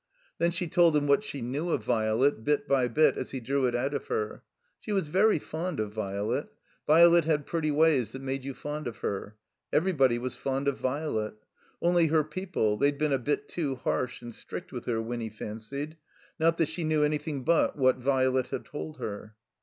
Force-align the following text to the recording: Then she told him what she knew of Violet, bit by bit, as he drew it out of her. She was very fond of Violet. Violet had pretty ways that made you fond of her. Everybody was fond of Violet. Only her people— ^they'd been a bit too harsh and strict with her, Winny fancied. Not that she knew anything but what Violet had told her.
Then 0.39 0.49
she 0.49 0.67
told 0.67 0.95
him 0.97 1.05
what 1.05 1.23
she 1.23 1.43
knew 1.43 1.69
of 1.69 1.83
Violet, 1.83 2.43
bit 2.43 2.67
by 2.67 2.87
bit, 2.87 3.17
as 3.19 3.29
he 3.29 3.39
drew 3.39 3.67
it 3.67 3.75
out 3.75 3.93
of 3.93 4.07
her. 4.07 4.41
She 4.79 4.91
was 4.91 5.09
very 5.09 5.37
fond 5.37 5.79
of 5.79 5.93
Violet. 5.93 6.47
Violet 6.87 7.25
had 7.25 7.45
pretty 7.45 7.69
ways 7.69 8.11
that 8.13 8.21
made 8.23 8.43
you 8.43 8.55
fond 8.55 8.87
of 8.87 8.97
her. 9.05 9.35
Everybody 9.71 10.17
was 10.17 10.35
fond 10.35 10.67
of 10.67 10.79
Violet. 10.79 11.35
Only 11.83 12.07
her 12.07 12.23
people— 12.23 12.79
^they'd 12.79 12.97
been 12.97 13.13
a 13.13 13.19
bit 13.19 13.47
too 13.47 13.75
harsh 13.75 14.23
and 14.23 14.33
strict 14.33 14.73
with 14.73 14.85
her, 14.85 14.99
Winny 14.99 15.29
fancied. 15.29 15.97
Not 16.39 16.57
that 16.57 16.69
she 16.69 16.83
knew 16.83 17.03
anything 17.03 17.43
but 17.43 17.77
what 17.77 17.97
Violet 17.97 18.47
had 18.47 18.65
told 18.65 18.97
her. 18.97 19.35